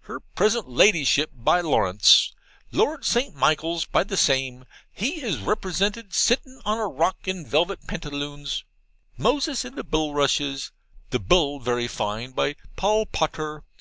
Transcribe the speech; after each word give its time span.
Her 0.00 0.18
present 0.18 0.68
Ladyship, 0.68 1.30
by 1.32 1.60
Lawrence. 1.60 2.32
Lord 2.72 3.04
St. 3.04 3.32
Michaels, 3.36 3.84
by 3.84 4.02
the 4.02 4.16
same 4.16 4.64
he 4.90 5.22
is 5.22 5.38
represented 5.38 6.12
sittin' 6.12 6.60
on 6.64 6.78
a 6.80 6.88
rock 6.88 7.28
in 7.28 7.46
velvit 7.46 7.86
pantaloons. 7.86 8.64
Moses 9.16 9.64
in 9.64 9.76
the 9.76 9.84
bullrushes 9.84 10.72
the 11.10 11.20
bull 11.20 11.60
very 11.60 11.86
fine, 11.86 12.32
by 12.32 12.56
Paul 12.74 13.06
Potter. 13.06 13.62